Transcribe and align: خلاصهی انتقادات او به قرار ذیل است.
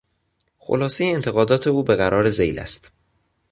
خلاصهی 0.57 1.11
انتقادات 1.13 1.67
او 1.67 1.83
به 1.83 1.95
قرار 1.95 2.29
ذیل 2.29 2.59
است. 2.59 2.91